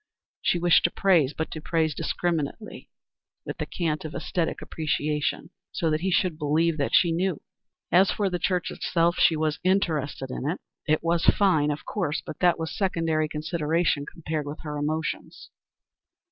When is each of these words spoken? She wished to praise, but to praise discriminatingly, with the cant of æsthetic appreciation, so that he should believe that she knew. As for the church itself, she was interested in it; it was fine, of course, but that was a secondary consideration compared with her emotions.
She 0.41 0.57
wished 0.57 0.83
to 0.85 0.89
praise, 0.89 1.31
but 1.35 1.51
to 1.51 1.61
praise 1.61 1.93
discriminatingly, 1.93 2.89
with 3.45 3.59
the 3.59 3.67
cant 3.67 4.03
of 4.03 4.13
æsthetic 4.13 4.59
appreciation, 4.59 5.51
so 5.71 5.91
that 5.91 6.01
he 6.01 6.09
should 6.09 6.39
believe 6.39 6.79
that 6.79 6.95
she 6.95 7.11
knew. 7.11 7.39
As 7.91 8.09
for 8.09 8.27
the 8.27 8.39
church 8.39 8.71
itself, 8.71 9.17
she 9.19 9.35
was 9.35 9.59
interested 9.63 10.31
in 10.31 10.49
it; 10.49 10.59
it 10.87 11.03
was 11.03 11.25
fine, 11.25 11.69
of 11.69 11.85
course, 11.85 12.19
but 12.25 12.39
that 12.39 12.57
was 12.57 12.71
a 12.71 12.73
secondary 12.73 13.29
consideration 13.29 14.07
compared 14.11 14.47
with 14.47 14.61
her 14.63 14.75
emotions. 14.75 15.51